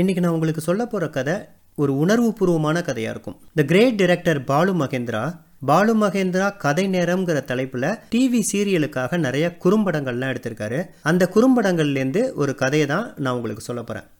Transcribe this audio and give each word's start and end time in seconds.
இன்றைக்கி 0.00 0.20
நான் 0.22 0.32
உங்களுக்கு 0.36 0.60
சொல்ல 0.60 0.82
போகிற 0.86 1.06
கதை 1.16 1.34
ஒரு 1.74 1.92
உணர்வுபூர்வமான 1.94 2.78
கதையாக 2.86 3.14
இருக்கும். 3.14 3.36
The 3.54 3.62
great 3.62 3.98
director 4.02 4.38
Balu 4.44 4.72
Mahendra 4.80 5.20
Balu 5.66 5.92
Mahendra 6.00 6.56
கதை 6.56 6.84
நேரம்ங்கிற 6.94 7.44
தலைப்பில் 7.50 7.86
டிவி 8.12 8.40
சீரியலுக்காக 8.50 9.16
நிறைய 9.16 9.56
குறும்படங்கள்லாம் 9.64 10.32
எடுத்திருக்காரு. 10.34 10.80
அந்த 11.02 11.30
குறும்படங்கள்லேருந்து 11.34 12.22
ஒரு 12.34 12.54
கதையை 12.54 12.88
தான் 12.88 13.06
நான் 13.16 13.34
உங்களுக்கு 13.34 13.66
சொல்ல 13.68 13.82
போகிறேன் 13.82 14.10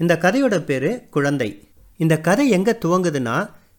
இந்த 0.00 0.16
கதையோட 0.24 0.58
பேர் 0.70 1.08
குழந்தை. 1.10 1.50
இந்த 1.96 2.18
கதை 2.18 2.48
எங்கே 2.48 2.74
துவங்குதுன்னா 2.86 3.36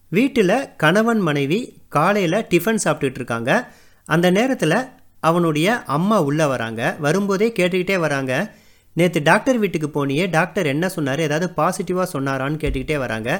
வீட்டில் 0.08 0.56
கணவன் 0.76 1.18
மனைவி 1.18 1.60
காலையில் 1.88 2.46
டிஃபன் 2.50 2.84
சாப்பிட்டுட்டு 2.84 3.22
இருக்காங்க. 3.22 3.70
அந்த 4.04 4.30
நேரத்தில் 4.30 4.78
அவனுடைய 5.20 5.82
அம்மா 5.98 6.22
உள்ளே 6.22 6.46
வராங்க. 6.46 6.94
வரும்போதே 6.98 7.52
கேட்டுக்கிட்டே 7.60 7.98
வராங்க. 7.98 8.54
நேற்று 8.96 9.20
டாக்டர் 9.22 9.58
வீட்டுக்கு 9.62 9.88
போனியே 9.94 10.24
டாக்டர் 10.30 10.72
என்ன 10.72 10.88
சொன்னார்? 10.88 11.20
ஏதாவது 11.26 11.46
பாசிட்டிவாக 11.56 12.08
சொன்னாரான்னு 12.12 12.60
கேட்டுக்கிட்டே 12.62 12.96
வராங்க. 13.04 13.30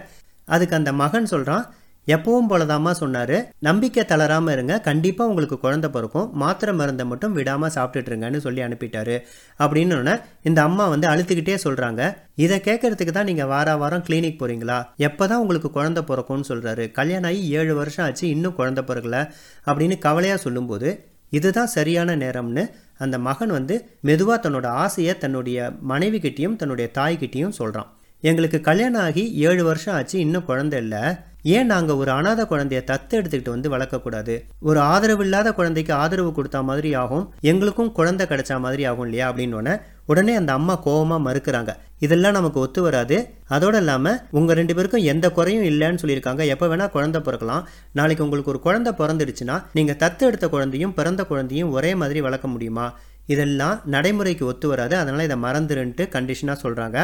அதுக்கு 0.49 0.77
அந்த 0.79 0.93
மகன் 1.01 1.33
சொல்கிறான் 1.33 1.65
எப்பவும் 2.07 2.49
போலதாம்மா 2.51 2.93
சொன்னார். 3.01 3.37
நம்பிக்கை 3.59 4.03
தளராமல் 4.05 4.55
இருங்க. 4.55 4.75
கண்டிப்பாக 4.89 5.31
உங்களுக்கு 5.31 5.57
குழந்தை 5.59 5.89
பிறக்கும். 5.91 6.27
மாத்திரை 6.43 6.73
மருந்தை 6.81 7.05
மட்டும் 7.13 7.37
விடாமல் 7.39 7.75
சாப்பிட்டுட்ருங்கன்னு 7.77 8.41
சொல்லி 8.47 8.63
அனுப்பிட்டாரு. 8.67 9.17
அப்படின்னு 9.59 10.17
இந்த 10.43 10.61
அம்மா 10.69 10.87
வந்து 10.95 11.09
அழுத்துக்கிட்டே 11.13 11.57
சொல்கிறாங்க 11.67 12.03
இதை 12.45 12.59
கேட்கறதுக்கு 12.69 13.15
தான் 13.19 13.31
நீங்கள் 13.31 13.51
வார 13.55 13.77
வாரம் 13.83 14.05
கிளினிக் 14.09 14.41
போகிறீங்களா 14.41 14.79
எப்போ 15.09 15.27
தான் 15.27 15.41
உங்களுக்கு 15.45 15.71
குழந்தை 15.71 16.03
பிறக்கும்னு 16.11 16.51
சொல்கிறாரு 16.53 16.87
கல்யாணம் 16.99 17.31
ஆகி 17.31 17.43
ஏழு 17.61 17.75
வருஷம் 17.75 18.05
ஆச்சு 18.07 18.25
இன்னும் 18.29 18.59
குழந்தை 18.61 18.85
பிறக்கல. 18.91 19.19
அப்படின்னு 19.67 19.99
கவலையாக 19.99 20.45
சொல்லும்போது 20.47 20.91
இதுதான் 21.39 21.75
சரியான 21.79 22.17
நேரம்னு 22.17 22.65
அந்த 22.99 23.19
மகன் 23.19 23.49
வந்து 23.49 23.89
மெதுவாக 24.01 24.49
தன்னோட 24.49 24.67
ஆசையை 24.67 25.19
தன்னுடைய 25.19 25.73
மனைவிக்கிட்டேயும் 25.89 26.57
தன்னுடைய 26.57 26.91
தாய்கிட்டேயும் 26.95 27.49
சொல்கிறான் 27.49 27.93
எங்களுக்கு 28.21 28.61
கல்யாணம் 28.61 29.01
ஆகி 29.01 29.33
ஏழு 29.33 29.65
வருஷம் 29.65 29.95
ஆச்சு 29.95 30.19
இன்னும் 30.19 30.45
குழந்தை 30.45 30.81
இல்லை. 30.81 31.01
ஏன் 31.43 31.67
நாங்கள் 31.67 31.97
ஒரு 31.97 32.11
அனாதை 32.11 32.45
குழந்தைய 32.45 32.81
தத்து 32.91 33.11
எடுத்துக்கிட்டு 33.11 33.49
வந்து 33.49 33.79
வளர்க்கக்கூடாது? 33.79 34.41
ஒரு 34.61 34.81
ஆதரவு 34.81 35.23
இல்லாத 35.23 35.53
குழந்தைக்கு 35.53 35.95
ஆதரவு 35.95 36.31
கொடுத்தா 36.31 36.63
மாதிரி 36.63 36.95
ஆகும் 36.95 37.35
எங்களுக்கும் 37.41 37.93
குழந்தை 37.93 38.27
கிடைச்சா 38.27 38.61
மாதிரி 38.61 38.85
ஆகும் 38.85 39.05
இல்லையா? 39.05 39.33
அப்படின்னு 39.33 39.81
உடனே 40.07 40.35
அந்த 40.41 40.53
அம்மா 40.59 40.75
கோபமாக 40.87 41.25
மறுக்கிறாங்க. 41.27 41.73
இதெல்லாம் 42.05 42.37
நமக்கு 42.39 42.59
ஒத்து 42.61 42.81
வராது. 42.83 43.17
அதோடு 43.57 43.79
இல்லாமல் 43.83 44.19
உங்கள் 44.39 44.59
ரெண்டு 44.61 44.75
பேருக்கும் 44.75 45.07
எந்த 45.13 45.27
குறையும் 45.31 45.67
இல்லைன்னு 45.71 46.03
சொல்லியிருக்காங்க. 46.03 46.43
எப்போ 46.55 46.67
வேணால் 46.73 46.93
குழந்தை 46.97 47.21
பிறக்கலாம். 47.29 47.63
நாளைக்கு 47.93 48.25
உங்களுக்கு 48.25 48.53
ஒரு 48.55 48.61
குழந்தை 48.67 48.93
பிறந்துடுச்சுன்னா 49.01 49.59
நீங்கள் 49.73 50.01
தத்து 50.05 50.25
எடுத்த 50.31 50.49
குழந்தையும் 50.49 50.95
பிறந்த 51.01 51.25
குழந்தையும் 51.33 51.71
ஒரே 51.71 51.93
மாதிரி 52.03 52.21
வளர்க்க 52.21 52.49
முடியுமா? 52.49 52.89
இதெல்லாம் 53.27 53.77
நடைமுறைக்கு 53.95 54.47
ஒத்து 54.47 54.69
வராது. 54.69 54.97
அதனால் 54.97 55.27
இதை 55.29 55.39
மறந்துருன்ட்டு 55.47 56.07
கண்டிஷனாக 56.17 56.59
சொல்கிறாங்க 56.65 56.99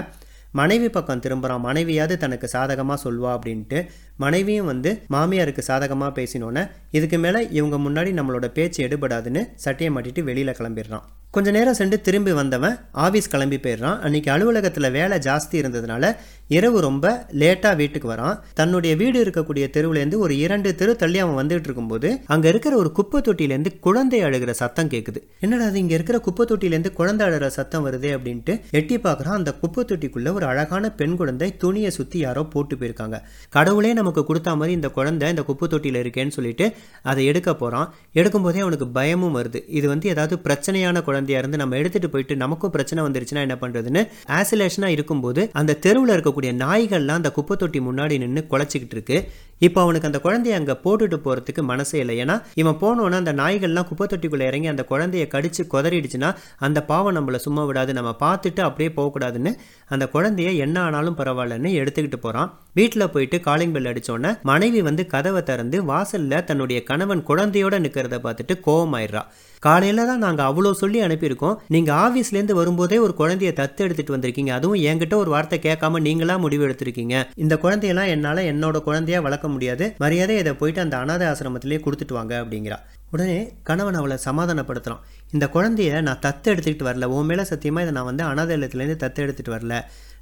மனைவி 0.59 0.89
பக்கம் 0.89 1.21
திரும்புகிறான் 1.25 1.65
மனைவியாவது 1.67 2.15
தனக்கு 2.17 2.47
சாதகமாக 2.49 2.99
சொல்வா 3.05 3.31
அப்படின்ட்டு 3.37 3.79
மனைவியும் 4.25 4.71
வந்து 4.73 4.91
மாமியாருக்கு 5.15 5.63
சாதகமாக 5.71 6.13
பேசினோன்னே 6.19 6.65
இதுக்கு 6.99 7.19
மேலே 7.25 7.41
இவங்க 7.59 7.77
முன்னாடி 7.87 8.13
நம்மளோட 8.19 8.47
பேச்சு 8.59 8.81
எடுபடாதுன்னு 8.89 9.43
சட்டையை 9.65 9.93
மாட்டிட்டு 9.95 10.23
வெளியில் 10.29 10.59
கிளம்பிடுறான். 10.59 11.07
கொஞ்ச 11.35 11.49
நேரம் 11.55 11.77
சென்று 11.79 11.97
திரும்பி 12.07 12.33
வந்தவன் 12.39 12.77
ஆஃபீஸ் 13.03 13.31
கிளம்பி 13.33 13.59
போயிடுறான். 13.65 13.99
அன்றைக்கி 14.07 14.29
அலுவலகத்தில் 14.35 14.95
வேலை 14.97 15.17
ஜாஸ்தி 15.27 15.57
இருந்ததுனால 15.61 16.05
இரவு 16.57 16.79
ரொம்ப 16.87 17.07
லேட்டாக 17.41 17.75
வீட்டுக்கு 17.81 18.09
வரான். 18.13 18.39
தன்னுடைய 18.59 18.93
வீடு 19.03 19.19
இருக்கக்கூடிய 19.25 19.65
தெருவுலேருந்து 19.75 20.19
ஒரு 20.25 20.35
இரண்டு 20.45 20.71
தெரு 20.81 20.93
தள்ளி 21.03 21.19
அவன் 21.25 21.39
வந்துட்டு 21.41 21.69
இருக்கும்போது 21.69 22.09
அங்கே 22.35 22.49
இருக்கிற 22.53 22.73
ஒரு 22.83 22.91
குப்பை 22.99 23.21
தொட்டிலேருந்து 23.29 23.73
குழந்தை 23.87 24.21
அழுகிற 24.29 24.55
சத்தம் 24.63 24.91
கேட்குது 24.95 25.21
என்னடா 25.45 25.69
அது 25.71 25.79
இங்கே 25.83 25.95
இருக்கிற 25.99 26.19
குப்பை 26.27 26.47
தொட்டிலேருந்து 26.53 26.93
குழந்தை 26.99 27.25
அழுகிற 27.29 27.51
சத்தம் 27.59 27.87
வருதே 27.87 28.11
அப்படின்ட்டு 28.17 28.57
எட்டி 28.81 28.99
பார்க்குறான் 29.07 29.39
அந்த 29.41 29.53
குப்பை 29.63 29.85
தொட்டிக்குள்ளே 29.93 30.33
ஒரு 30.41 30.49
அழகான 30.53 30.91
பெண் 31.01 31.17
குழந்தை 31.21 31.51
துணியை 31.65 31.93
சுற்றி 31.99 32.19
யாரோ 32.27 32.45
போட்டு 32.57 32.77
போயிருக்காங்க. 32.83 33.19
கடவுளே 33.59 33.93
நம்ம 34.01 34.10
நமக்கு 34.11 34.23
கொடுத்தா 34.29 34.53
மாதிரி 34.61 34.73
இந்த 34.79 34.89
குழந்தை 34.97 35.27
இந்த 35.33 35.43
குப்பு 35.49 35.65
தொட்டியில் 35.73 35.99
இருக்கேன்னு 36.01 36.35
சொல்லிட்டு 36.37 36.67
அதை 37.11 37.23
எடுக்க 37.31 37.51
போகிறான் 37.61 37.89
எடுக்கும்போதே 38.19 38.61
அவனுக்கு 38.65 38.87
பயமும் 38.97 39.37
வருது. 39.39 39.61
இது 39.79 39.87
வந்து 39.93 40.07
ஏதாவது 40.13 40.35
பிரச்சனையான 40.47 41.03
குழந்தையா 41.09 41.41
இருந்து 41.43 41.61
நம்ம 41.63 41.77
எடுத்துகிட்டு 41.81 42.13
போயிட்டு 42.15 42.37
நமக்கும் 42.45 42.75
பிரச்சனை 42.77 43.05
வந்துருச்சுன்னா 43.07 43.45
என்ன 43.47 43.57
பண்ணுறதுன்னு 43.63 44.03
ஆசிலேஷனாக 44.39 44.97
இருக்கும்போது 44.97 45.45
அந்த 45.61 45.79
தெருவில் 45.87 46.15
இருக்கக்கூடிய 46.17 46.53
நாய்கள்லாம் 46.65 47.21
அந்த 47.23 47.33
குப்பை 47.39 47.57
தொட்டி 47.63 47.83
முன்னாடி 47.89 48.17
நின்று 48.25 48.43
குலைச்சிக்கிட்டு 48.53 48.99
இருக்கு. 48.99 49.19
இப்போ 49.67 49.79
அவனுக்கு 49.85 50.09
அந்த 50.11 50.21
குழந்தைய 50.27 50.59
அங்கே 50.59 50.75
போட்டுட்டு 50.85 51.19
போகிறதுக்கு 51.27 51.63
மனசே 51.71 51.99
இல்லை. 52.03 52.15
ஏன்னா 52.25 52.37
இவன் 52.61 52.79
போனோன்னா 52.83 53.19
அந்த 53.23 53.35
நாய்கள்லாம் 53.41 53.89
குப்பை 53.91 54.07
தொட்டிக்குள்ளே 54.13 54.49
இறங்கி 54.51 54.71
அந்த 54.73 54.85
குழந்தைய 54.93 55.27
கடிச்சு 55.35 55.65
குதறிடுச்சுன்னா 55.75 56.31
அந்த 56.69 56.79
பாவம் 56.91 57.17
நம்மளை 57.19 57.41
சும்மா 57.47 57.65
விடாது. 57.71 57.93
நம்ம 57.99 58.13
பார்த்துட்டு 58.25 58.63
அப்படியே 58.69 58.93
போகக்கூடாதுன்னு 58.99 59.53
அந்த 59.95 60.05
குழந்தைய 60.15 60.51
என்ன 60.67 60.77
ஆனாலும் 60.87 61.19
பரவாயில்லன்னு 61.21 61.73
எடுத்துக்கிட்டு 61.83 62.21
போகிறான் 62.25 62.51
வீட்டில் 62.79 63.13
போயிட்டு 63.15 63.37
காலிங் 63.47 63.73
பெல் 63.75 63.91
அடித்தோடனே 63.91 64.31
மனைவி 64.51 64.81
வந்து 64.89 65.03
கதவை 65.13 65.41
திறந்து 65.51 65.77
வாசலில் 65.91 66.45
தன்னுடைய 66.49 66.81
கணவன் 66.91 67.23
குழந்தையோட 67.31 67.79
நிற்கிறத 67.85 68.19
பார்த்துட்டு 68.27 68.55
கோவமாயிடுறா. 68.67 69.23
காலையில் 69.63 70.07
தான் 70.11 70.23
நாங்கள் 70.25 70.49
அவ்வளோ 70.51 70.71
சொல்லி 70.83 70.99
அனுப்பியிருக்கோம். 71.07 71.57
நீங்கள் 71.75 71.97
ஆஃபீஸ்லேருந்து 72.05 72.55
வரும்போதே 72.59 72.99
ஒரு 73.07 73.15
குழந்தைய 73.19 73.51
தத்து 73.59 73.81
எடுத்துகிட்டு 73.87 74.15
வந்திருக்கீங்க. 74.15 74.53
அதுவும் 74.59 74.83
என்கிட்ட 74.91 75.15
ஒரு 75.23 75.31
வார்த்தை 75.35 75.59
கேட்காம 75.67 76.01
நீங்களாக 76.07 76.45
முடிவு 76.45 76.65
எடுத்திருக்கீங்க. 76.69 77.17
இந்த 77.45 77.57
குழந்தையெல்லாம் 77.65 78.13
என்னால் 78.15 78.41
என்னோட 78.53 78.79
குழந்தையா 78.89 79.21
வளர்க்க 79.27 79.50
முடியாது. 79.51 79.95
மரியாதை 79.99 80.39
இதை 80.39 80.53
போயிட்டு 80.53 80.81
அந்த 80.81 80.97
அனாதை 80.97 81.27
ஆசிரமத்திலே 81.27 81.79
கொடுத்துட்டு 81.85 82.13
வாங்க 82.13 82.41
அப்படிங்கிறா. 82.41 82.79
உடனே 83.11 83.39
கணவன் 83.63 83.95
அவளை 83.95 84.17
சமாதானப்படுத்துகிறான் 84.25 85.03
இந்த 85.33 85.47
குழந்தைய 85.55 86.03
நான் 86.03 86.23
தத்து 86.27 86.49
எடுத்துக்கிட்டு 86.49 86.89
வரல. 86.89 87.05
உன் 87.05 87.27
மேலே 87.27 87.45
சத்தியமாக 87.45 87.87
இதை 87.87 88.03
நான் 88.03 88.09
வந்து 88.11 88.25
அனாதை 88.25 88.57
இல்லத்துலேருந்து 88.57 89.01
தத்து 89.05 89.23
எடுத்துகிட்டு 89.25 89.55
வரல. 89.57 89.81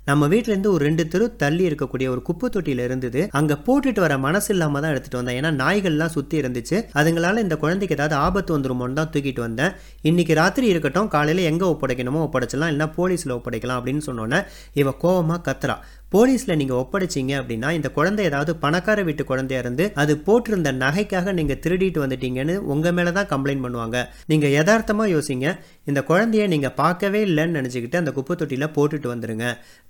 நம்ம 0.09 0.27
வீட்டிலேருந்து 0.33 0.71
ஒரு 0.75 0.83
ரெண்டு 0.89 1.05
தெரு 1.13 1.25
தள்ளி 1.43 1.65
இருக்கக்கூடிய 1.69 2.07
ஒரு 2.15 2.21
குப்பை 2.29 2.49
தொட்டியில் 2.55 2.83
இருந்தது. 2.87 3.21
அங்கே 3.39 3.57
போட்டுட்டு 3.67 4.01
வர 4.05 4.15
மனசு 4.27 4.49
இல்லாமல் 4.55 4.83
தான் 4.85 4.93
எடுத்துகிட்டு 4.93 5.21
வந்தேன். 5.21 5.39
ஏன்னா 5.41 5.51
நாய்கள்லாம் 5.63 6.15
சுற்றி 6.17 6.37
இருந்துச்சு. 6.43 6.77
அதுங்களால 7.01 7.43
இந்த 7.47 7.59
குழந்தைக்கு 7.65 7.97
ஏதாவது 7.99 8.17
ஆபத்து 8.27 8.57
வந்துருமோன்னு 8.57 8.99
தான் 9.01 9.13
தூக்கிட்டு 9.15 9.43
வந்தேன். 9.47 9.75
இன்னைக்கு 10.11 10.35
ராத்திரி 10.41 10.69
இருக்கட்டும் 10.75 11.13
காலையில் 11.17 11.49
எங்கே 11.51 11.67
ஒப்படைக்கணுமோ 11.75 12.23
ஒப்படைச்சலாம் 12.29 12.73
இல்லைனா 12.73 12.89
போலீஸில் 12.99 13.37
ஒப்படைக்கலாம் 13.39 13.81
அப்படின்னு 13.81 14.05
சொன்னோன்னே 14.09 14.41
இவ 14.83 14.95
கோவமாக 15.05 15.43
கத்துறா. 15.49 15.77
போலீஸில் 16.15 16.59
நீங்கள் 16.61 16.79
ஒப்படைச்சிங்க 16.83 17.33
அப்படின்னா 17.41 17.71
இந்த 17.79 17.89
குழந்தை 17.97 18.23
ஏதாவது 18.29 18.53
பணக்கார 18.63 18.99
வீட்டு 19.09 19.23
குழந்தையா 19.31 19.59
இருந்து 19.63 19.85
அது 20.03 20.13
போட்டிருந்த 20.27 20.71
நகைக்காக 20.83 21.33
நீங்கள் 21.39 21.59
திருடிட்டு 21.65 21.99
வந்துட்டீங்கன்னு 22.05 22.55
உங்கள் 22.73 22.95
மேலே 22.99 23.11
தான் 23.19 23.29
கம்ப்ளைண்ட் 23.33 23.65
பண்ணுவாங்க. 23.65 23.99
நீங்கள் 24.31 24.55
யதார்த்தமாக 24.57 25.13
யோசிங்க. 25.15 25.49
இந்த 25.91 26.01
குழந்தைய 26.11 26.47
நீங்கள் 26.55 26.75
பார்க்கவே 26.81 27.21
இல்லைன்னு 27.29 27.59
நினச்சிக்கிட்டு 27.59 28.01
அந்த 28.03 28.13
குப்பை 28.19 28.37
தொட்டியில் 28.43 28.73
போட்டுட்டு 28.77 29.11
வந்துடுங்க 29.15 29.47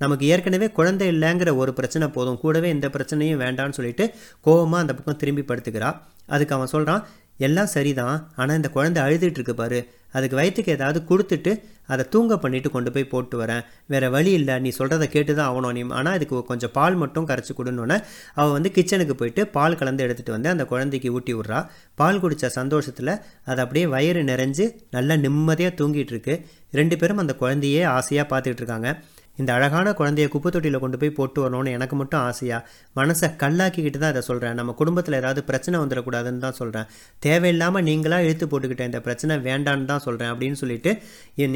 நமக்கு 0.09 0.27
ஏற்கனவே 0.35 0.67
குழந்தை 0.81 1.07
இல்லைங்கிற 1.15 1.51
ஒரு 1.63 1.73
பிரச்சனை 1.79 2.07
போதும். 2.19 2.41
கூடவே 2.43 2.69
இந்த 2.75 2.87
பிரச்சனையும் 2.97 3.41
வேண்டான்னு 3.45 3.79
சொல்லிட்டு 3.79 4.05
கோவமாக 4.47 4.83
அந்த 4.85 4.93
பக்கம் 4.99 5.23
திரும்பி 5.23 5.43
படுத்துக்கிறா. 5.49 5.91
அதுக்கு 6.35 6.55
அவன் 6.57 6.75
சொல்கிறான் 6.77 7.03
எல்லாம் 7.47 7.71
சரிதான். 7.75 8.17
ஆனால் 8.41 8.59
இந்த 8.59 8.69
குழந்தை 8.77 9.01
அழுதுட்டு 9.07 9.39
இருக்கு 9.39 9.55
பாரு. 9.61 9.81
அதுக்கு 10.17 10.37
வயிற்றுக்கு 10.39 10.71
ஏதாவது 10.77 10.99
கொடுத்துட்டு 11.09 11.53
அதை 11.93 12.05
தூங்க 12.15 12.35
பண்ணிவிட்டு 12.45 12.71
கொண்டு 12.77 12.91
போய் 12.95 13.09
போட்டு 13.13 13.37
வரேன். 13.41 13.63
வேறு 13.93 14.09
வழி 14.15 14.31
இல்லை. 14.39 14.55
நீ 14.65 14.71
சொல்கிறத 14.79 15.07
கேட்டு 15.15 15.33
தான் 15.39 15.49
ஆகணும். 15.51 15.75
நீ 15.77 15.83
ஆனால் 15.99 16.17
அதுக்கு 16.19 16.41
கொஞ்சம் 16.51 16.73
பால் 16.79 16.97
மட்டும் 17.03 17.29
கரைச்சி 17.31 17.55
கொடுன்னொன்னே 17.59 17.99
அவள் 18.39 18.55
வந்து 18.57 18.73
கிச்சனுக்கு 18.77 19.17
போயிட்டு 19.21 19.45
பால் 19.57 19.79
கலந்து 19.83 20.05
எடுத்துகிட்டு 20.07 20.37
வந்து 20.37 20.53
அந்த 20.55 20.67
குழந்தைக்கு 20.73 21.13
ஊட்டி 21.19 21.35
விட்றா. 21.39 21.61
பால் 22.01 22.23
குடித்த 22.25 22.53
சந்தோஷத்தில் 22.59 23.13
அது 23.51 23.61
அப்படியே 23.67 23.87
வயிறு 23.97 24.23
நிறைஞ்சு 24.33 24.67
நல்லா 24.97 25.17
நிம்மதியாக 25.27 25.79
தூங்கிட்டு 25.83 26.15
இருக்கு. 26.17 26.37
ரெண்டு 26.81 26.99
பேரும் 27.03 27.23
அந்த 27.25 27.37
குழந்தையே 27.45 27.85
ஆசையாக 27.99 28.27
பார்த்துக்கிட்டு 28.33 28.65
இருக்காங்க. 28.65 28.91
இந்த 29.39 29.51
அழகான 29.53 29.89
குழந்தைய 29.93 30.29
குப்பை 30.29 30.51
தொட்டியில் 30.51 30.81
கொண்டு 30.81 30.99
போய் 31.01 31.15
போட்டு 31.19 31.39
வரணும்னு 31.45 31.75
எனக்கு 31.77 31.97
மட்டும் 31.97 32.23
ஆசையாக 32.29 32.63
மனசை 32.97 33.29
கல்லாக்கிக்கிட்டு 33.43 33.99
தான் 33.99 34.13
அதை 34.15 34.23
சொல்கிறேன் 34.23 34.59
நம்ம 34.61 34.73
குடும்பத்தில் 34.73 35.19
ஏதாவது 35.21 35.43
பிரச்சனை 35.45 35.77
வந்துடக்கூடாதுன்னு 35.83 36.45
தான் 36.47 36.59
சொல்கிறேன் 36.61 36.89
தேவையில்லாமல் 37.19 37.87
நீங்களாக 37.89 38.27
இழுத்து 38.29 38.47
போட்டுக்கிட்டேன் 38.47 38.91
இந்த 38.93 39.01
பிரச்சனை 39.01 39.37
வேண்டான்னு 39.49 39.91
தான் 39.93 40.05
சொல்கிறேன் 40.07 40.33
அப்படின்னு 40.33 40.61
சொல்லிட்டு 40.63 40.93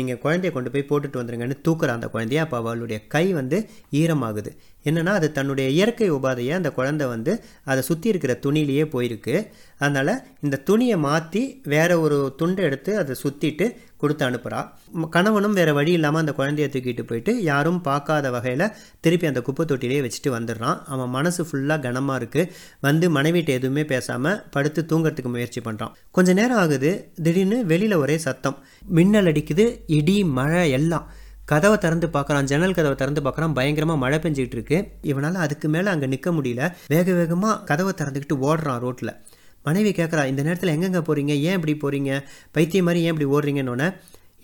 நீங்கள் 0.01 0.21
குழந்தைய 0.23 0.53
கொண்டு 0.53 0.73
போய் 0.75 0.89
போட்டுட்டு 0.91 1.21
வந்துருங்கன்னு 1.21 1.59
தூக்குற 1.69 1.93
அந்த 1.95 2.09
குழந்தைய 2.09 2.45
அப்போ 2.45 2.59
அவளுடைய 2.63 3.01
கை 3.07 3.25
வந்து 3.41 3.59
ஈரமாகுது. 3.93 4.53
என்னென்னா 4.89 5.13
அது 5.21 5.29
தன்னுடைய 5.39 5.69
இயற்கை 5.77 6.09
உபாதையை 6.19 6.55
அந்த 6.61 6.71
குழந்தை 6.79 7.07
வந்து 7.15 7.33
அதை 7.71 7.83
சுற்றி 7.91 8.09
இருக்கிற 8.13 8.35
துணியிலேயே 8.45 8.85
போயிருக்கு. 8.95 9.37
அதனால் 9.85 10.15
இந்த 10.47 10.63
துணியை 10.69 10.97
மாற்றி 11.07 11.43
வேற 11.75 11.91
ஒரு 12.05 12.19
துண்டை 12.41 12.63
எடுத்து 12.69 12.93
அதை 13.03 13.15
சுற்றிட்டு 13.23 13.67
கொடுத்து 14.03 14.25
அனுப்புகிறா 14.27 14.61
கணவனும் 15.15 15.57
வேறு 15.59 15.73
வழி 15.79 15.93
இல்லாமல் 15.97 16.23
அந்த 16.23 16.33
குழந்தைய 16.39 16.67
தூக்கிட்டு 16.75 17.03
போயிட்டு 17.11 17.33
யாரும் 17.49 17.81
பார்க்காத 17.89 18.31
வகையில் 18.37 18.65
திருப்பி 19.05 19.27
அந்த 19.31 19.41
குப்பை 19.47 19.65
தொட்டிலே 19.71 20.01
வச்சுட்டு 20.07 20.31
வந்துடுறான். 20.37 20.79
அவன் 20.95 21.13
மனசு 21.17 21.43
ஃபுல்லாக 21.49 21.79
கனமாக 21.87 22.19
இருக்குது 22.21 22.51
வந்து 22.87 23.09
மனைவிட்டு 23.17 23.53
எதுவுமே 23.59 23.85
பேசாமல் 23.93 24.41
படுத்து 24.57 24.83
தூங்கிறதுக்கு 24.91 25.33
முயற்சி 25.35 25.63
பண்ணுறான் 25.69 25.95
கொஞ்ச 26.19 26.33
நேரம் 26.41 26.61
ஆகுது. 26.65 26.93
திடீர்னு 27.25 27.59
வெளியில் 27.73 28.01
ஒரே 28.05 28.19
சத்தம். 28.27 28.59
மின்னல் 28.99 29.31
அடிக்குது. 29.33 29.67
இடி 29.99 30.17
மழை 30.39 30.65
எல்லாம். 30.79 31.07
கதவை 31.51 31.77
திறந்து 31.85 32.07
பார்க்குறான் 32.15 32.49
ஜன்னல் 32.51 32.77
கதவை 32.79 32.97
திறந்து 33.01 33.21
பார்க்குறான் 33.25 33.55
பயங்கரமாக 33.59 33.99
மழை 34.03 34.19
பெஞ்சிக்கிட்டு 34.25 34.57
இருக்கு. 34.59 34.79
இவனால் 35.11 35.39
அதுக்கு 35.45 35.69
மேலே 35.75 35.89
அங்கே 35.95 36.09
நிற்க 36.13 36.31
முடியல. 36.39 36.63
வேக 36.93 37.07
வேகமாக 37.19 37.55
கதவை 37.71 37.93
திறந்துக்கிட்டு 38.01 38.37
ஓடுறான் 38.49 38.83
ரோட்டில் 38.85 39.13
மனைவி 39.67 39.91
கேட்குறா 39.99 40.23
இந்த 40.31 40.43
நேரத்தில் 40.47 40.73
எங்கெங்கே 40.75 41.03
போகிறீங்க 41.09 41.33
ஏன் 41.49 41.57
இப்படி 41.59 41.75
போகிறீங்க 41.83 42.13
பைத்தியம் 42.57 42.87
மாதிரி 42.89 43.03
ஏன் 43.07 43.13
இப்படி 43.15 43.29
ஓடுறீங்கன்னொன்னே 43.35 43.89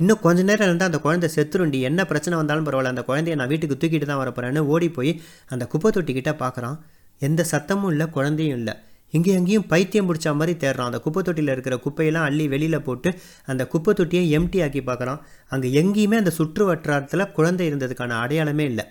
இன்னும் 0.00 0.20
கொஞ்ச 0.24 0.40
நேரம் 0.48 0.68
இருந்தால் 0.68 0.90
அந்த 0.90 1.00
குழந்தை 1.06 1.28
செத்துருண்டி. 1.36 1.78
என்ன 1.88 2.00
பிரச்சனை 2.10 2.34
வந்தாலும் 2.40 2.66
பரவாயில்ல. 2.66 2.92
அந்த 2.94 3.04
குழந்தைய 3.08 3.36
நான் 3.40 3.50
வீட்டுக்கு 3.52 3.78
தூக்கிட்டு 3.82 4.08
தான் 4.10 4.20
வரப்போறேன்னு 4.22 4.60
ஓடி 4.74 4.88
போய் 4.98 5.10
அந்த 5.54 5.64
குப்பை 5.72 5.90
தொட்டிக்கிட்ட 5.96 6.32
பார்க்குறான் 6.42 6.76
எந்த 7.28 7.44
சத்தமும் 7.52 7.90
இல்லை 7.94 8.06
குழந்தையும் 8.16 8.58
இல்லை. 8.58 8.74
இங்கே 9.16 9.30
எங்கேயும் 9.38 9.66
பைத்தியம் 9.72 10.08
பிடிச்ச 10.08 10.34
மாதிரி 10.40 10.54
தேடுறான். 10.64 10.90
அந்த 10.90 11.00
குப்பை 11.04 11.22
தொட்டியில் 11.28 11.52
இருக்கிற 11.54 11.76
குப்பையெல்லாம் 11.84 12.26
அள்ளி 12.28 12.46
வெளியில் 12.54 12.84
போட்டு 12.88 13.10
அந்த 13.52 13.62
குப்பை 13.72 13.92
தொட்டியை 14.00 14.24
எம்டி 14.38 14.60
ஆக்கி 14.66 14.82
பார்க்குறான். 14.90 15.20
அங்கே 15.52 15.68
எங்கேயுமே 15.82 16.18
அந்த 16.22 16.32
சுற்று 16.38 16.64
வட்டாரத்தில் 16.70 17.32
குழந்தை 17.38 17.66
இருந்ததுக்கான 17.70 18.18
அடையாளமே 18.24 18.66
இல்லை. 18.72 18.86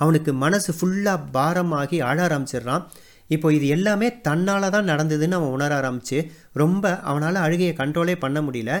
அவனுக்கு 0.00 0.30
மனசு 0.44 0.70
ஃபுல்லாக 0.78 1.26
பாரமாகி 1.36 1.98
அழ 2.10 2.16
ஆரம்பிச்சிடுறான். 2.28 2.84
இப்போ 3.34 3.48
இது 3.54 3.66
எல்லாமே 3.76 4.08
தன்னால் 4.26 4.72
தான் 4.74 4.90
நடந்ததுன்னு 4.90 5.36
அவன் 5.38 5.54
உணர 5.54 5.70
ஆரம்பிச்சு 5.80 6.18
ரொம்ப 6.62 6.84
அவனால் 7.10 7.38
அழுகையை 7.44 7.72
கண்ட்ரோலே 7.80 8.14
பண்ண 8.24 8.38
முடியல. 8.40 8.72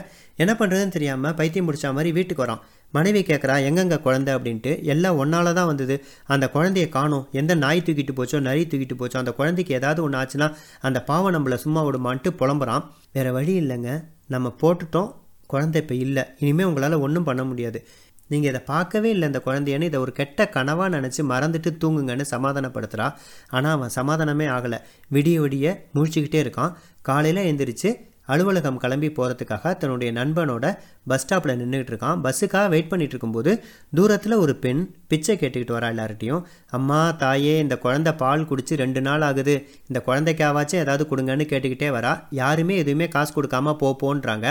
என்ன 0.42 0.52
பண்ணுறதுன்னு 0.60 0.94
தெரியாமல் 0.96 1.34
பைத்தியம் 1.40 1.68
பிடிச்ச 1.68 1.92
மாதிரி 1.96 2.10
வீட்டுக்கு 2.18 2.44
வரான். 2.44 2.62
மனைவி 2.92 3.20
கேட்குறா 3.20 3.54
எங்கெங்க 3.68 4.00
குழந்தை? 4.00 4.34
அப்படின்ட்டு 4.34 4.82
எல்லாம் 4.82 5.18
ஒன்னால 5.22 5.52
தான் 5.52 5.66
வந்தது. 5.66 6.04
அந்த 6.26 6.50
குழந்தைய 6.54 6.88
காணும். 6.88 7.26
எந்த 7.32 7.54
நாய் 7.54 7.82
தூக்கிட்டு 7.86 8.14
போச்சோ 8.16 8.40
நரி 8.40 8.62
தூக்கிட்டு 8.64 8.96
போச்சோ 8.98 9.16
அந்த 9.16 9.32
குழந்தைக்கு 9.32 9.74
ஏதாவது 9.74 10.02
ஒன்று 10.02 10.18
ஆச்சுன்னா 10.18 10.54
அந்த 10.80 11.02
பாவம் 11.02 11.34
நம்மளை 11.34 11.54
சும்மா 11.54 11.82
விடுமான்ட்டு 11.84 12.32
புலம்புறான். 12.40 12.84
வேறு 13.12 13.32
வழி 13.32 13.60
இல்லைங்க. 13.60 14.04
நம்ம 14.26 14.54
போட்டுட்டோம். 14.62 15.12
குழந்தை 15.46 15.82
இப்போ 15.82 15.94
இல்லை. 15.94 16.24
இனிமேல் 16.38 16.66
உங்களால் 16.66 16.92
ஒன்றும் 16.92 17.24
பண்ண 17.24 17.44
முடியாது. 17.44 17.86
நீங்கள் 18.28 18.50
இதை 18.50 18.60
பார்க்கவே 18.66 19.10
இல்லை 19.10 19.26
இந்த 19.26 19.42
குழந்தையன்னு. 19.44 19.82
இதை 19.82 20.00
ஒரு 20.00 20.12
கெட்ட 20.12 20.50
கனவாக 20.54 20.88
நினச்சி 20.96 21.22
மறந்துட்டு 21.32 21.70
தூங்குங்கன்னு 21.82 22.24
சமாதானப்படுத்துகிறா 22.30 23.14
ஆனால் 23.48 23.72
அவன் 23.72 23.94
சமாதானமே 23.94 24.46
ஆகலை. 24.56 24.78
விடிய 25.12 25.36
விடிய 25.44 25.76
முழிச்சுக்கிட்டே 25.94 26.40
இருக்கான். 26.46 26.72
காலையில் 27.02 27.42
எழுந்திரிச்சு 27.46 27.90
அலுவலகம் 28.34 28.78
கிளம்பி 28.82 29.08
போகிறதுக்காக 29.16 29.72
தன்னுடைய 29.80 30.10
நண்பனோட 30.18 30.64
பஸ் 31.10 31.22
ஸ்டாப்பில் 31.24 31.58
நின்றுக்கிட்டு 31.60 31.92
இருக்கான். 31.92 32.16
பஸ்ஸுக்காக 32.24 32.70
வெயிட் 32.72 32.88
பண்ணிட்டு 32.92 33.14
இருக்கும்போது 33.14 33.52
தூரத்தில் 33.98 34.36
ஒரு 34.44 34.54
பெண் 34.64 34.82
பிச்சை 35.10 35.34
கேட்டுக்கிட்டு 35.42 35.76
வரா 35.76 35.88
எல்லார்ட்டையும் 35.94 36.42
அம்மா 36.78 37.00
தாயே 37.22 37.54
இந்த 37.64 37.76
குழந்தை 37.84 38.12
பால் 38.22 38.48
குடித்து 38.50 38.80
ரெண்டு 38.82 39.02
நாள் 39.08 39.26
ஆகுது. 39.28 39.54
இந்த 39.90 40.00
குழந்தைக்காவாச்சும் 40.08 40.82
ஏதாவது 40.84 41.06
கொடுங்கன்னு 41.12 41.46
கேட்டுக்கிட்டே 41.52 41.90
வரா. 41.98 42.14
யாருமே 42.40 42.76
எதுவுமே 42.84 43.08
காசு 43.14 43.32
கொடுக்காம 43.36 43.76
போப்போன்றாங்க 43.84 44.46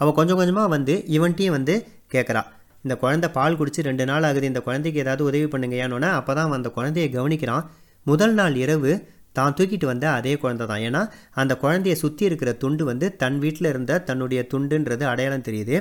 அவள் 0.00 0.16
கொஞ்சம் 0.18 0.40
கொஞ்சமாக 0.40 0.74
வந்து 0.76 0.96
இவன்ட்டையும் 1.16 1.56
வந்து 1.58 1.76
கேட்குறா 2.14 2.44
இந்த 2.84 2.94
குழந்தை 3.00 3.28
பால் 3.36 3.56
குடித்து 3.60 3.80
ரெண்டு 3.88 4.04
நாள் 4.10 4.26
ஆகுது. 4.26 4.46
இந்த 4.52 4.60
குழந்தைக்கு 4.66 5.02
ஏதாவது 5.02 5.22
உதவி 5.30 5.46
பண்ணுங்கயானோன்னே 5.54 6.10
அப்போ 6.18 6.32
தான் 6.38 6.58
அந்த 6.58 6.70
குழந்தைய 6.76 7.08
கவனிக்கிறான். 7.16 7.64
முதல் 8.06 8.34
நாள் 8.38 8.54
இரவு 8.64 8.92
தான் 9.38 9.54
தூக்கிட்டு 9.58 9.86
வந்த 9.90 10.06
அதே 10.18 10.32
குழந்தை 10.42 10.64
தான். 10.70 10.82
ஏன்னா 10.88 11.02
அந்த 11.40 11.52
குழந்தைய 11.62 11.94
சுற்றி 12.02 12.24
இருக்கிற 12.28 12.50
துண்டு 12.62 12.84
வந்து 12.90 13.06
தன் 13.22 13.38
வீட்டில் 13.44 13.68
இருந்த 13.72 13.98
தன்னுடைய 14.08 14.40
துண்டுன்றது 14.52 15.04
அடையாளம் 15.12 15.46
தெரியுது. 15.48 15.76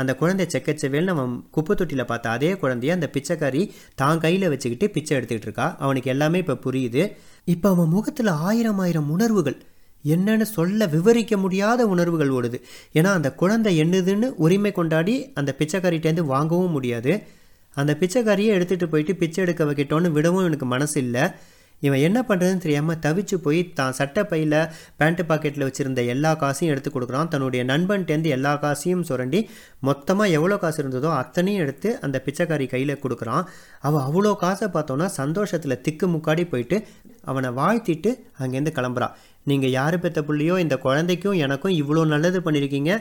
அந்த 0.00 0.12
குழந்தைய 0.20 0.48
செக்கச்செவேல் 0.54 1.08
நம்ம 1.10 1.24
குப்பை 1.56 1.74
தொட்டியில் 1.80 2.08
பார்த்த 2.10 2.36
அதே 2.36 2.50
குழந்தைய 2.62 2.96
அந்த 2.98 3.08
பிச்சைக்காரி 3.16 3.62
தான் 4.02 4.22
கையில் 4.24 4.50
வச்சுக்கிட்டு 4.52 4.88
பிச்சை 4.96 5.14
எடுத்துக்கிட்டு 5.18 5.50
இருக்கா. 5.50 5.68
அவனுக்கு 5.84 6.12
எல்லாமே 6.14 6.40
இப்போ 6.44 6.56
புரியுது. 6.66 7.04
இப்போ 7.54 7.68
அவன் 7.74 7.92
முகத்தில் 7.96 8.32
ஆயிரம் 8.50 8.80
ஆயிரம் 8.84 9.10
உணர்வுகள். 9.16 9.58
என்னன்னு 10.04 10.46
சொல்ல 10.56 10.86
விவரிக்க 10.94 11.34
முடியாத 11.44 11.86
உணர்வுகள் 11.94 12.30
ஓடுது. 12.36 12.58
ஏன்னா 12.98 13.10
அந்த 13.18 13.30
குழந்தை 13.40 13.72
என்னதுன்னு 13.82 14.28
உரிமை 14.44 14.72
கொண்டாடி 14.78 15.14
அந்த 15.40 15.50
பிச்சைக்காரிட்டேருந்து 15.58 16.24
வாங்கவும் 16.34 16.74
முடியாது. 16.76 17.14
அந்த 17.76 17.92
பிச்சைக்காரியை 18.00 18.52
எடுத்துகிட்டு 18.56 18.86
போயிட்டு 18.92 19.14
பிச்சை 19.22 19.40
எடுக்க 19.44 19.64
வைக்கட்டோன்னு 19.64 20.08
விடவும் 20.14 20.46
எனக்கு 20.50 20.68
மனசு 20.74 20.96
இல்லை. 21.04 21.24
இவன் 21.86 22.02
என்ன 22.06 22.18
பண்ணுறதுன்னு 22.28 22.64
தெரியாமல் 22.64 23.00
தவிச்சு 23.04 23.36
போய் 23.44 23.60
தான் 23.78 23.96
சட்டைப்பையில் 23.98 24.56
பேண்ட்டு 25.00 25.22
பாக்கெட்டில் 25.30 25.66
வச்சுருந்த 25.66 26.00
எல்லா 26.14 26.32
காசையும் 26.42 26.72
எடுத்து 26.74 26.90
கொடுக்குறான். 26.90 27.30
தன்னுடைய 27.34 27.62
நண்பன்ட்டேருந்து 27.72 28.32
எல்லா 28.36 28.52
காசையும் 28.64 29.04
சுரண்டி 29.10 29.40
மொத்தமாக 29.88 30.34
எவ்வளோ 30.38 30.58
காசு 30.64 30.80
இருந்ததோ 30.82 31.12
அத்தனையும் 31.22 31.62
எடுத்து 31.64 31.90
அந்த 32.06 32.16
பிச்சைக்காரி 32.26 32.68
கையில் 32.74 33.00
கொடுக்குறான். 33.04 33.46
அவள் 33.86 34.04
அவ்வளோ 34.08 34.34
காசை 34.44 34.68
பார்த்தோன்னா 34.76 35.08
சந்தோஷத்தில் 35.20 35.82
திக்கு 35.86 36.08
முக்காடி 36.14 36.44
போயிட்டு 36.52 36.78
அவனை 37.30 37.48
வாழ்த்திட்டு 37.60 38.10
அங்கேருந்து 38.42 38.76
கிளம்புறான் 38.76 39.16
நீங்கள் 39.46 39.74
யார் 39.78 39.96
பெற்ற 40.02 40.20
பிள்ளையோ 40.28 40.54
இந்த 40.62 40.76
குழந்தைக்கும் 40.84 41.40
எனக்கும் 41.44 41.74
இவ்வளோ 41.82 42.02
நல்லது 42.12 42.38
பண்ணியிருக்கீங்க 42.46 42.92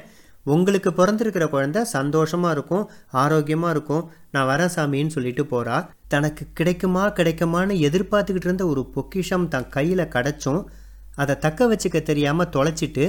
உங்களுக்கு 0.55 0.89
பிறந்திருக்கிற 0.99 1.45
குழந்தை 1.53 1.81
சந்தோஷமாக 1.95 2.55
இருக்கும் 2.55 2.85
ஆரோக்கியமாக 3.23 3.73
இருக்கும். 3.75 4.03
நான் 4.35 4.49
வரேன் 4.51 4.73
சாமின்னு 4.75 5.15
சொல்லிட்டு 5.15 5.45
போகிறா 5.53 5.77
தனக்கு 6.13 6.43
கிடைக்குமா 6.59 7.05
கிடைக்குமான்னு 7.19 7.75
எதிர்பார்த்துக்கிட்டு 7.87 8.49
இருந்த 8.49 8.65
ஒரு 8.73 8.83
பொக்கிஷம் 8.97 9.49
தன் 9.55 9.71
கையில் 9.77 10.11
கிடச்சும் 10.15 10.61
அதை 11.23 11.33
தக்க 11.45 11.67
வச்சுக்க 11.71 11.99
தெரியாமல் 12.11 12.53
தொலைச்சிட்டு 12.57 13.07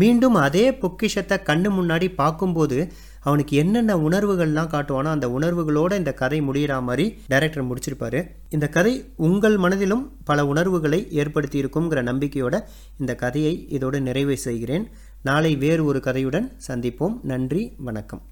மீண்டும் 0.00 0.36
அதே 0.44 0.62
பொக்கிஷத்தை 0.82 1.36
கண்ணு 1.48 1.68
முன்னாடி 1.76 2.06
பார்க்கும்போது 2.20 2.78
அவனுக்கு 3.26 3.54
என்னென்ன 3.60 3.92
உணர்வுகள்லாம் 4.06 4.70
காட்டுவானோ 4.72 5.10
அந்த 5.16 5.26
உணர்வுகளோட 5.36 5.92
இந்த 6.00 6.12
கதை 6.22 6.38
முடிகிற 6.48 6.80
மாதிரி 6.88 7.04
டைரக்டர் 7.32 7.68
முடிச்சிருப்பாரு. 7.68 8.20
இந்த 8.56 8.66
கதை 8.76 8.92
உங்கள் 9.28 9.56
மனதிலும் 9.64 10.02
பல 10.30 10.44
உணர்வுகளை 10.52 11.00
ஏற்படுத்தி 11.20 11.56
இருக்குங்கிற 11.62 12.02
நம்பிக்கையோட 12.10 12.58
இந்த 13.02 13.14
கதையை 13.22 13.54
இதோடு 13.76 14.00
நிறைவு 14.08 14.36
செய்கிறேன். 14.46 14.84
நாளை 15.24 15.56
வேறு 15.56 15.84
ஒரு 15.84 16.00
கதையுடன் 16.04 16.52
சந்திப்போம். 16.68 17.20
நன்றி 17.22 17.72
வணக்கம். 17.78 18.22